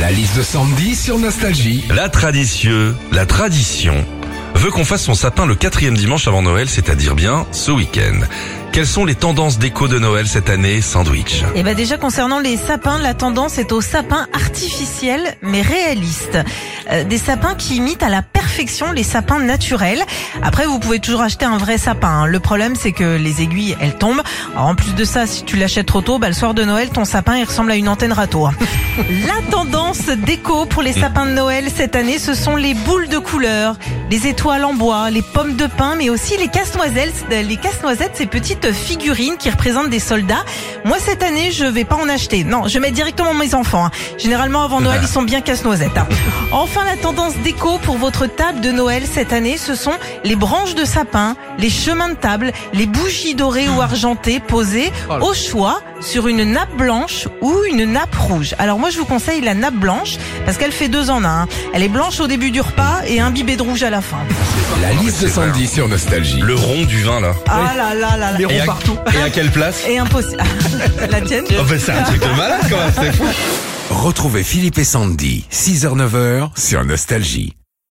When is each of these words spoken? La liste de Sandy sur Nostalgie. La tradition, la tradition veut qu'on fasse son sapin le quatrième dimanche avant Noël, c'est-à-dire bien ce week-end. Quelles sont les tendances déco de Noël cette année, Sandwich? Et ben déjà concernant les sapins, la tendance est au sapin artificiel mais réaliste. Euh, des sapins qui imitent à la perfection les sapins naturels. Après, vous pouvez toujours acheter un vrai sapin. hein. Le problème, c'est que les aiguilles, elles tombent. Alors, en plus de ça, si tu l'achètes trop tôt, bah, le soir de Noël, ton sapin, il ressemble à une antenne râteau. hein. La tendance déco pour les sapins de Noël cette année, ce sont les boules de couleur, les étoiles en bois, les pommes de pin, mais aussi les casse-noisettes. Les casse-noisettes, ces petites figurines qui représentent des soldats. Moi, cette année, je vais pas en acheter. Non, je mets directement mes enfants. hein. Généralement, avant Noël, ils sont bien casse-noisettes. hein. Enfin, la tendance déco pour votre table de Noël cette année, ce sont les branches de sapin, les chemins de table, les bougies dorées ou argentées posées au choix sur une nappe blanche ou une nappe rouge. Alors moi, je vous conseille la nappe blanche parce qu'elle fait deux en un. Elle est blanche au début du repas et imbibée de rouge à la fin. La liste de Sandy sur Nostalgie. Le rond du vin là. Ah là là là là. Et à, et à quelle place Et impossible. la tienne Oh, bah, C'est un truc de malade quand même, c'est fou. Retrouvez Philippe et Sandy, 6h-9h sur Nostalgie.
La 0.00 0.10
liste 0.10 0.36
de 0.36 0.42
Sandy 0.42 0.94
sur 0.96 1.18
Nostalgie. 1.18 1.84
La 1.94 2.08
tradition, 2.08 2.94
la 3.12 3.26
tradition 3.26 4.04
veut 4.54 4.70
qu'on 4.70 4.84
fasse 4.84 5.02
son 5.04 5.14
sapin 5.14 5.46
le 5.46 5.54
quatrième 5.54 5.96
dimanche 5.96 6.26
avant 6.28 6.42
Noël, 6.42 6.68
c'est-à-dire 6.68 7.14
bien 7.14 7.46
ce 7.52 7.70
week-end. 7.70 8.20
Quelles 8.72 8.86
sont 8.88 9.04
les 9.04 9.14
tendances 9.14 9.58
déco 9.58 9.86
de 9.86 9.98
Noël 10.00 10.26
cette 10.26 10.50
année, 10.50 10.80
Sandwich? 10.80 11.42
Et 11.54 11.62
ben 11.62 11.76
déjà 11.76 11.96
concernant 11.96 12.40
les 12.40 12.56
sapins, 12.56 12.98
la 12.98 13.14
tendance 13.14 13.58
est 13.58 13.70
au 13.70 13.80
sapin 13.80 14.26
artificiel 14.32 15.36
mais 15.42 15.62
réaliste. 15.62 16.38
Euh, 16.90 17.04
des 17.04 17.18
sapins 17.18 17.54
qui 17.54 17.76
imitent 17.76 18.02
à 18.02 18.08
la 18.08 18.22
perfection 18.22 18.90
les 18.92 19.04
sapins 19.04 19.38
naturels. 19.40 20.02
Après, 20.42 20.66
vous 20.66 20.80
pouvez 20.80 20.98
toujours 20.98 21.22
acheter 21.22 21.44
un 21.44 21.56
vrai 21.58 21.78
sapin. 21.78 22.08
hein. 22.22 22.26
Le 22.26 22.40
problème, 22.40 22.74
c'est 22.74 22.92
que 22.92 23.16
les 23.16 23.42
aiguilles, 23.42 23.76
elles 23.80 23.96
tombent. 23.96 24.22
Alors, 24.56 24.66
en 24.68 24.74
plus 24.74 24.94
de 24.94 25.04
ça, 25.04 25.26
si 25.28 25.44
tu 25.44 25.56
l'achètes 25.56 25.86
trop 25.86 26.00
tôt, 26.00 26.18
bah, 26.18 26.28
le 26.28 26.34
soir 26.34 26.52
de 26.54 26.64
Noël, 26.64 26.88
ton 26.90 27.04
sapin, 27.04 27.36
il 27.36 27.44
ressemble 27.44 27.70
à 27.70 27.76
une 27.76 27.88
antenne 27.88 28.12
râteau. 28.12 28.46
hein. 28.46 28.54
La 28.96 29.50
tendance 29.50 30.06
déco 30.06 30.66
pour 30.66 30.80
les 30.82 30.92
sapins 30.92 31.26
de 31.26 31.32
Noël 31.32 31.64
cette 31.74 31.96
année, 31.96 32.18
ce 32.18 32.32
sont 32.32 32.54
les 32.54 32.74
boules 32.74 33.08
de 33.08 33.18
couleur, 33.18 33.74
les 34.08 34.28
étoiles 34.28 34.64
en 34.64 34.72
bois, 34.72 35.10
les 35.10 35.22
pommes 35.22 35.56
de 35.56 35.66
pin, 35.66 35.96
mais 35.96 36.10
aussi 36.10 36.36
les 36.36 36.46
casse-noisettes. 36.46 37.24
Les 37.30 37.56
casse-noisettes, 37.56 38.12
ces 38.14 38.26
petites 38.26 38.70
figurines 38.72 39.36
qui 39.36 39.50
représentent 39.50 39.90
des 39.90 39.98
soldats. 39.98 40.44
Moi, 40.84 40.98
cette 41.00 41.24
année, 41.24 41.50
je 41.50 41.64
vais 41.64 41.84
pas 41.84 41.96
en 41.96 42.08
acheter. 42.08 42.44
Non, 42.44 42.68
je 42.68 42.78
mets 42.78 42.92
directement 42.92 43.34
mes 43.34 43.54
enfants. 43.56 43.86
hein. 43.86 43.90
Généralement, 44.16 44.62
avant 44.62 44.80
Noël, 44.80 45.00
ils 45.02 45.08
sont 45.08 45.22
bien 45.22 45.40
casse-noisettes. 45.40 45.96
hein. 45.98 46.06
Enfin, 46.52 46.84
la 46.84 46.96
tendance 46.96 47.34
déco 47.42 47.78
pour 47.78 47.96
votre 47.98 48.26
table 48.26 48.60
de 48.60 48.70
Noël 48.70 49.02
cette 49.12 49.32
année, 49.32 49.56
ce 49.56 49.74
sont 49.74 49.94
les 50.22 50.36
branches 50.36 50.76
de 50.76 50.84
sapin, 50.84 51.34
les 51.58 51.70
chemins 51.70 52.10
de 52.10 52.14
table, 52.14 52.52
les 52.72 52.86
bougies 52.86 53.34
dorées 53.34 53.68
ou 53.68 53.80
argentées 53.80 54.38
posées 54.38 54.92
au 55.20 55.34
choix 55.34 55.80
sur 56.00 56.28
une 56.28 56.44
nappe 56.44 56.76
blanche 56.76 57.26
ou 57.40 57.52
une 57.68 57.84
nappe 57.90 58.14
rouge. 58.14 58.54
Alors 58.58 58.78
moi, 58.84 58.90
je 58.90 58.98
vous 58.98 59.06
conseille 59.06 59.40
la 59.40 59.54
nappe 59.54 59.76
blanche 59.76 60.18
parce 60.44 60.58
qu'elle 60.58 60.70
fait 60.70 60.90
deux 60.90 61.08
en 61.08 61.24
un. 61.24 61.48
Elle 61.72 61.82
est 61.82 61.88
blanche 61.88 62.20
au 62.20 62.26
début 62.26 62.50
du 62.50 62.60
repas 62.60 63.00
et 63.06 63.18
imbibée 63.18 63.56
de 63.56 63.62
rouge 63.62 63.82
à 63.82 63.88
la 63.88 64.02
fin. 64.02 64.18
La 64.82 64.92
liste 64.92 65.22
de 65.22 65.28
Sandy 65.28 65.66
sur 65.66 65.88
Nostalgie. 65.88 66.40
Le 66.42 66.54
rond 66.54 66.84
du 66.84 67.02
vin 67.02 67.18
là. 67.18 67.32
Ah 67.48 67.72
là 67.74 67.94
là 67.94 68.18
là 68.18 68.32
là. 68.32 68.38
Et 68.40 68.60
à, 68.60 68.66
et 69.14 69.22
à 69.22 69.30
quelle 69.30 69.50
place 69.50 69.84
Et 69.88 69.96
impossible. 69.96 70.42
la 71.10 71.20
tienne 71.22 71.46
Oh, 71.58 71.62
bah, 71.66 71.76
C'est 71.78 71.92
un 71.92 72.02
truc 72.02 72.20
de 72.20 72.36
malade 72.36 72.60
quand 72.68 72.76
même, 72.76 72.92
c'est 72.94 73.16
fou. 73.16 73.24
Retrouvez 73.88 74.42
Philippe 74.44 74.76
et 74.76 74.84
Sandy, 74.84 75.46
6h-9h 75.50 76.50
sur 76.54 76.84
Nostalgie. 76.84 77.54